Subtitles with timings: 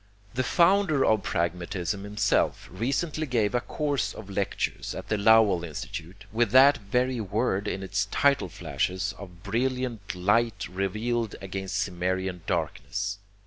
[0.33, 6.25] The founder of pragmatism himself recently gave a course of lectures at the Lowell Institute
[6.31, 13.19] with that very word in its title flashes of brilliant light relieved against Cimmerian darkness!